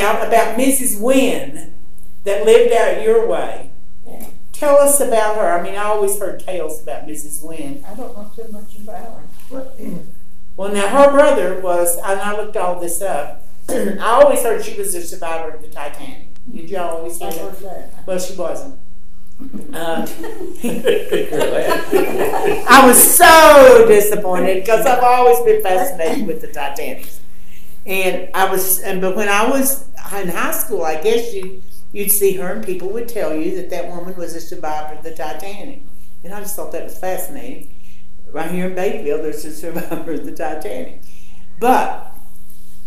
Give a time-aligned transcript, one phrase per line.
[0.00, 1.00] out about Mrs.
[1.00, 1.74] Wynn
[2.24, 3.70] that lived out your way.
[4.52, 5.58] Tell us about her.
[5.58, 7.42] I mean, I always heard tales about Mrs.
[7.44, 7.84] Wynn.
[7.86, 9.20] I don't know too much about
[9.50, 9.64] her.
[10.56, 13.46] Well, now her brother was, and I looked all this up.
[13.68, 16.26] I always heard she was a survivor of the Titanic.
[16.52, 17.40] Did y'all always hear I that?
[17.40, 18.06] heard that.
[18.06, 18.78] Well, she wasn't.
[19.72, 20.04] Um,
[20.56, 22.64] Take care of that.
[22.68, 27.06] I was so disappointed because I've always been fascinated with the Titanic.
[27.88, 32.12] And I was, and but when I was in high school, I guess you you'd
[32.12, 35.14] see her and people would tell you that that woman was a survivor of the
[35.14, 35.80] Titanic,
[36.22, 37.74] and I just thought that was fascinating.
[38.30, 41.00] Right here in Beattyville, there's a survivor of the Titanic,
[41.58, 42.14] but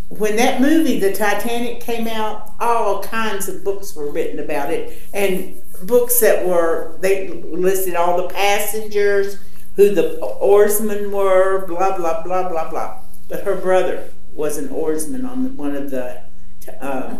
[0.08, 5.00] when that movie, The Titanic, came out, all kinds of books were written about it,
[5.12, 9.38] and books that were they listed all the passengers,
[9.74, 13.01] who the oarsmen were, blah blah blah blah blah.
[13.28, 16.22] But her brother was an oarsman on the, one of the.
[16.80, 17.16] Uh,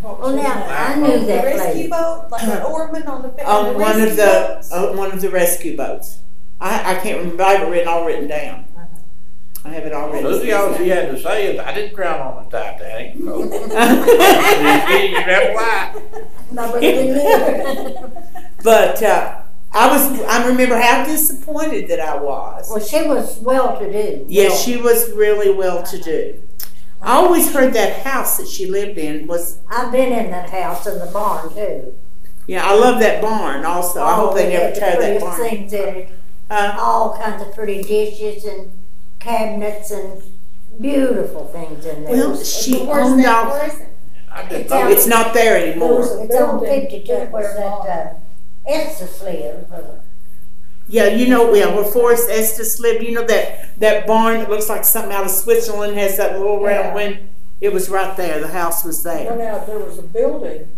[0.00, 0.68] What Well, now, name?
[0.68, 1.88] I Oh, knew the that rescue lady.
[1.88, 3.28] boat, like an oarman on the.
[3.46, 4.72] on on the one of the boats?
[4.72, 6.18] uh, one of the rescue boats.
[6.60, 7.42] I, I can't remember.
[7.42, 8.64] I have it written all written down.
[9.66, 10.30] I have it all written.
[10.30, 13.42] Susie, all she had to say is, I didn't drown on the Titanic, so.
[14.94, 16.02] You know why?
[16.50, 18.12] Nobody knew.
[18.62, 19.40] But uh,
[19.74, 20.20] I was.
[20.22, 22.68] I remember how disappointed that I was.
[22.70, 24.26] Well, she was well-to-do.
[24.28, 26.40] Yes, she was really well to do.
[27.02, 29.58] I always heard that house that she lived in was.
[29.70, 31.94] I've been in that house in the barn too.
[32.46, 33.64] Yeah, I love that barn.
[33.64, 35.40] Also, I hope they Oh, never had the tear that barn.
[35.40, 36.08] Things in it,
[36.50, 38.70] Uh, all kinds of pretty dishes and
[39.18, 40.22] cabinets and
[40.80, 42.12] beautiful things in there.
[42.12, 43.58] well, she owned that all.
[43.58, 43.86] prison?
[44.30, 44.88] I It's know.
[44.88, 46.00] It's not there There anymore.
[46.02, 48.14] It's on building fifty-two that was where that, uh,
[48.66, 49.72] Estes lived.
[49.72, 49.80] uh,
[50.88, 53.02] Yeah, you know, yeah, where Forrest Estes lived.
[53.02, 56.60] You know that that barn that looks like something out of Switzerland has that little
[56.62, 56.94] round Yeah.
[56.94, 57.22] window.
[57.60, 58.40] It was right there.
[58.40, 59.36] The house was Well, there.
[59.36, 60.68] now, there was a building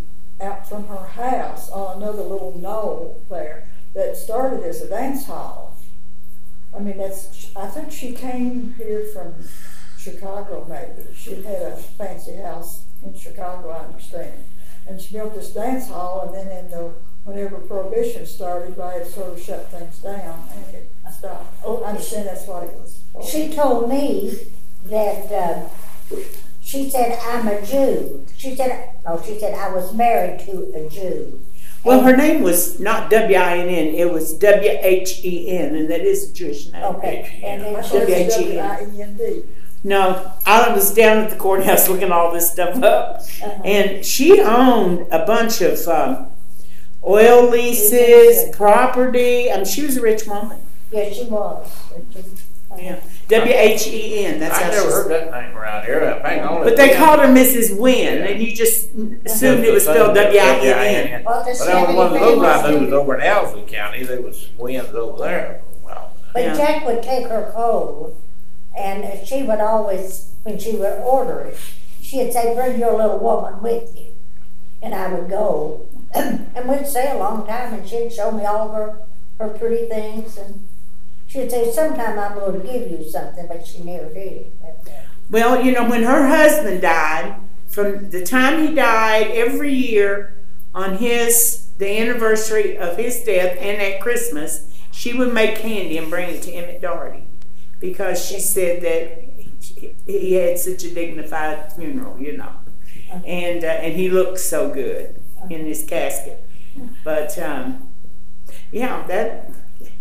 [0.41, 3.65] out from her house on another little knoll there
[3.95, 5.75] that started as a dance hall.
[6.77, 9.35] I mean, that's, I think she came here from
[9.99, 11.09] Chicago maybe.
[11.17, 14.45] She had a fancy house in Chicago, I understand.
[14.87, 16.91] And she built this dance hall and then in the,
[17.27, 21.55] whenever prohibition started, they had sort of shut things down and it stopped.
[21.65, 23.27] Oh, I understand that's what it was for.
[23.27, 24.39] She told me
[24.87, 25.69] that, uh,
[26.63, 28.25] she said, I'm a Jew.
[28.37, 31.41] She said, no, she said, I was married to a Jew.
[31.85, 33.95] Well, her name was not W I N N.
[33.95, 36.83] It was W H E N, and that is a Jewish name.
[36.83, 38.57] Okay, and then thought she, it was W-H-E-N.
[38.57, 39.43] W-I-E-N-D.
[39.85, 44.41] No, I was down at the courthouse looking all this stuff up, uh, and she
[44.41, 46.27] owned a bunch of um,
[47.07, 49.51] oil leases, property.
[49.51, 50.59] I mean, she was a rich woman.
[50.91, 51.71] yeah, she was.
[52.77, 54.39] Yeah, W H E N.
[54.39, 54.93] That's I how never she's.
[54.95, 56.21] heard that name around here.
[56.23, 56.65] I think only.
[56.69, 57.79] But they called her Mrs.
[57.79, 58.91] Wynn, and you just
[59.25, 60.45] assumed it was spelled W I
[60.87, 61.25] N N.
[61.25, 62.79] Well, does But she that have was one of any those I family?
[62.81, 65.63] knew was over in Owsley County, there was winds over there.
[65.83, 66.55] Well, But Yeah.
[66.57, 68.15] Jack would take her coal,
[68.77, 71.57] and she would always, when she would order it,
[72.03, 74.13] she'd say, "Bring your little woman with you,"
[74.83, 75.81] and I would go,
[76.17, 78.99] and we'd stay a long time, and she'd show me all of her
[79.39, 80.67] her pretty things, and
[81.27, 84.53] she'd say, "Sometime I'm going to give you something," but she never did.
[85.31, 90.35] Well, you know, when her husband died, from the time he died, every year
[90.75, 96.09] on his the anniversary of his death and at Christmas, she would make candy and
[96.09, 97.25] bring it to Emmett Doherty
[97.81, 99.23] because she said that
[100.07, 102.51] he- had such a dignified funeral, you know,
[103.27, 106.43] and uh, and he looked so good in his casket.
[107.05, 107.89] But um,
[108.73, 109.51] yeah, that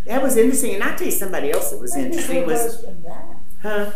[0.06, 0.76] that was interesting.
[0.76, 2.86] And I tell you somebody else that was interesting was?
[3.62, 3.92] Huh?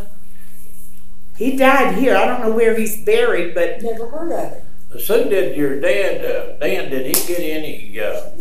[1.38, 2.16] He died here.
[2.18, 4.54] I don't know where he's buried, but Never heard of
[4.98, 5.02] it.
[5.02, 8.32] so did your dad, uh, Dan, did he get any, uh,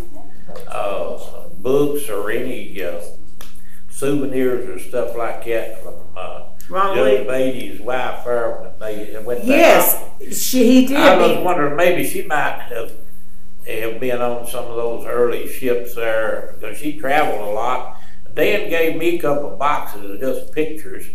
[0.68, 3.00] uh, books or any, uh,
[3.88, 5.94] souvenirs or stuff like that from,
[6.68, 7.24] Ron Lee.
[7.24, 9.48] Beatty's wife there when they went back?
[9.48, 10.96] Yes, she he did.
[10.96, 12.92] I was wondering, maybe she might have,
[13.66, 17.96] have been on some of those early ships there, because she traveled a lot.
[18.34, 21.06] Dan gave me a couple of boxes of just pictures,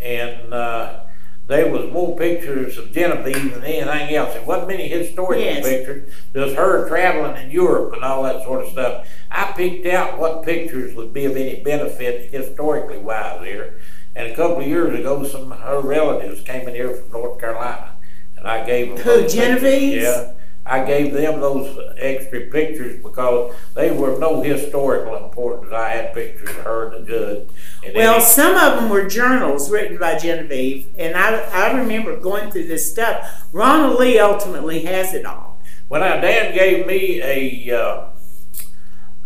[0.00, 1.00] and, uh,
[1.46, 4.36] there was more pictures of Genevieve than anything else.
[4.36, 5.66] It wasn't many historical Yes.
[5.66, 9.06] pictures, just her traveling in Europe and all that sort of stuff.
[9.30, 13.78] I picked out what pictures would be of any benefit historically wise here.
[14.18, 17.38] And a couple of years ago, some of her relatives came in here from North
[17.38, 17.92] Carolina,
[18.36, 18.98] and I gave them.
[18.98, 19.28] Who.
[19.28, 20.02] Genevieve's?
[20.02, 20.32] Yeah,
[20.66, 25.72] I gave them those extra pictures because they were of no historical importance.
[25.72, 27.48] I had pictures of her and the judge.
[27.86, 32.16] and Well, then- some of them were journals written by Genevieve, and I, I remember
[32.18, 33.46] going through this stuff.
[33.52, 35.60] Ronald Lee ultimately has it all.
[35.86, 38.08] When I, Dan gave me a, uh,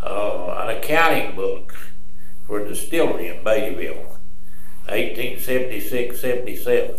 [0.03, 1.75] uh, an accounting book
[2.47, 4.12] for a distillery in Beattyville,
[4.89, 6.97] 1876, 77.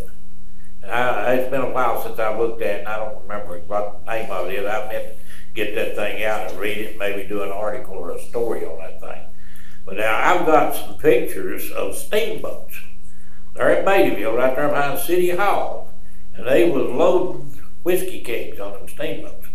[0.83, 3.59] And I, it's been a while since I looked at it, and I don't remember
[3.67, 4.65] what the name of it is.
[4.65, 5.15] I meant to
[5.53, 8.79] get that thing out and read it, maybe do an article or a story on
[8.79, 9.23] that thing.
[9.85, 12.75] But now I've got some pictures of steamboats.
[13.53, 15.93] They're at Beattyville, right there behind City Hall,
[16.35, 19.47] and they was loading whiskey kegs on them steamboats.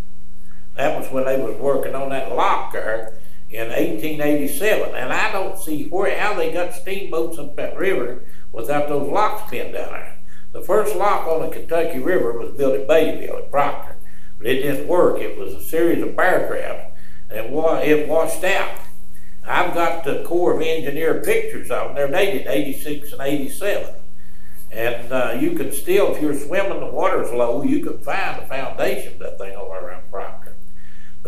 [0.77, 3.18] That was when they was working on that lock there
[3.50, 8.23] in 1887, and I don't see where how they got steamboats up that river
[8.53, 10.19] without those locks being down there.
[10.53, 13.97] The first lock on the Kentucky River was built at Beattyville at Proctor,
[14.39, 15.21] but it didn't work.
[15.21, 16.99] It was a series of bear traps,
[17.31, 18.81] and it, wa- it washed out.
[19.47, 21.95] I've got the Corps of Engineer pictures of them.
[21.95, 23.95] They're dated 86 and 87.
[24.71, 28.47] And uh, you can still, if you're swimming, the water's low, you can find the
[28.47, 29.98] foundation of that thing all around.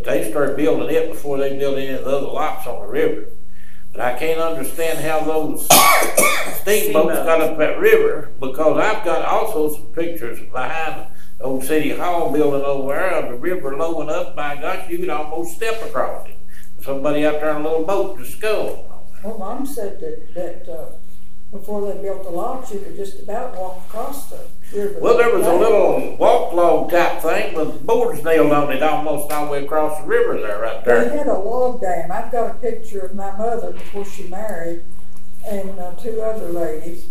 [0.02, 2.88] But they started building it before they built any of the other locks on the
[2.88, 3.26] river.
[3.92, 5.64] But I can't understand how those
[6.60, 11.06] steamboats got up that river because I've got also some pictures behind
[11.36, 15.00] the old city hall building over there of the river low enough, by gosh, you
[15.00, 16.38] could almost step across it.
[16.80, 18.90] Somebody out there in a little boat just sculled.
[19.22, 20.92] Well, Mom said that, that, uh,
[21.50, 25.00] before they built the locks, you could just about walk across the river.
[25.00, 29.32] Well, there was a little walk log type thing with boards nailed on it almost
[29.32, 31.08] all the way across the river there, right there.
[31.08, 32.12] They had a log dam.
[32.12, 34.82] I've got a picture of my mother before she married
[35.46, 37.06] and uh, two other ladies.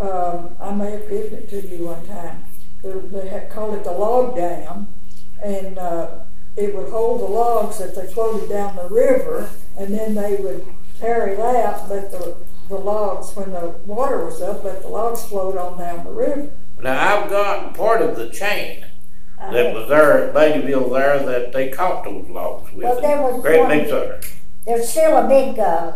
[0.00, 2.44] Um, I may have given it to you one time.
[2.82, 4.88] They, they had called it the log dam,
[5.42, 6.20] and uh,
[6.56, 10.66] it would hold the logs that they floated down the river, and then they would
[10.98, 12.36] carry it out, let the,
[12.68, 16.50] the logs, when the water was up, let the logs float on down the river.
[16.82, 18.84] Now, I've got part of the chain
[19.40, 22.84] I that was there at Beattyville there that they caught those logs with.
[22.84, 24.20] Well, there was Great one- big sucker.
[24.66, 25.92] There's still a big, uh,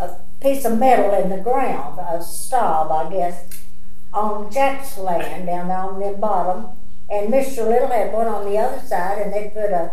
[0.00, 0.10] a
[0.40, 3.44] piece of metal in the ground, a stub, I guess,
[4.14, 6.68] on Jack's land down there on the bottom.
[7.10, 7.68] And Mr.
[7.68, 9.92] Little had one on the other side and they put a,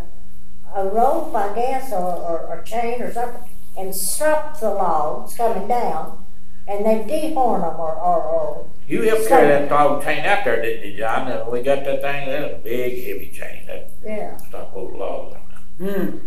[0.73, 3.43] a rope, I guess, or, or, or chain or something,
[3.77, 6.23] and stopped the logs coming down.
[6.67, 10.61] And they dehorn them or, or, or, You helped carry that dog chain out there,
[10.61, 11.29] didn't you, John?
[11.29, 14.37] And we got that thing, that's a big, heavy chain, that yeah.
[14.37, 15.35] stop those logs.
[15.77, 16.17] Hmm.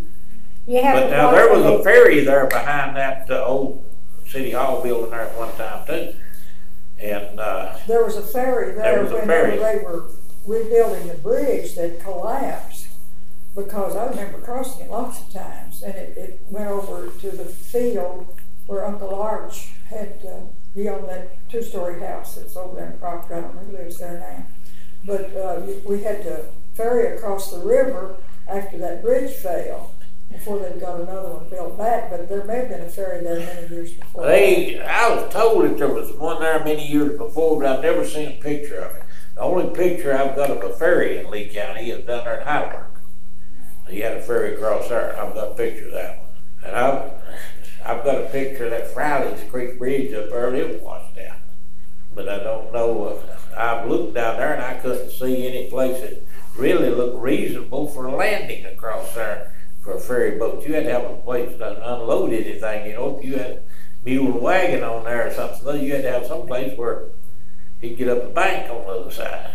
[0.67, 3.45] You have But to now, watch there was the- a ferry there behind that uh,
[3.47, 3.83] old
[4.29, 6.15] city hall building there at one time too.
[7.01, 9.59] And, uh, There was a ferry There there was a whenever ferry.
[9.79, 10.11] they were
[10.47, 12.76] rebuilding the bridge that collapsed.
[13.57, 17.47] Because I remember crossing it lots of times, and it, it went over to the
[17.47, 18.37] field
[18.67, 20.41] where Uncle Arch had, uh,
[20.75, 23.99] he owned that two-story house that's over there in Proctor, I don't know who lives
[23.99, 24.47] there now.
[25.07, 28.17] But, uh, we- had to ferry across the river
[28.47, 29.93] after that bridge fell,
[30.31, 33.39] before they got another one built back, but there may have been a ferry there
[33.39, 34.27] many years before.
[34.27, 38.05] they, I was told that there was one there many years before, but I've never
[38.05, 39.03] seen a picture of it.
[39.37, 42.47] The only picture I've got of a ferry in Lee County is down there in
[42.47, 42.96] Heidelberg.
[43.89, 46.29] He had a ferry across there, I've got a picture of that one.
[46.65, 47.13] And I've,
[47.85, 51.39] I've got a picture of that Fridays Creek Bridge up there, it washed out.
[52.15, 53.21] But I don't know,
[53.57, 56.23] I've looked down there and I couldn't see any place that
[56.57, 59.53] really looked reasonable for landing across there
[59.83, 60.67] for a ferry boat.
[60.67, 63.63] You had to have a place to unload anything, you know, if you had a
[64.05, 67.05] mule wagon on there or something, you had to have some place where
[67.81, 69.55] he'd get up the bank on the other side.